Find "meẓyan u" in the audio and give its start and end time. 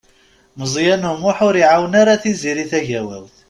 0.57-1.13